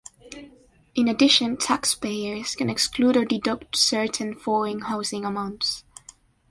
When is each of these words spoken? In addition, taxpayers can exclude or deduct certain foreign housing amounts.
In 0.95 1.07
addition, 1.07 1.57
taxpayers 1.57 2.55
can 2.55 2.71
exclude 2.71 3.15
or 3.15 3.23
deduct 3.23 3.75
certain 3.75 4.33
foreign 4.33 4.79
housing 4.81 5.25
amounts. 5.25 5.83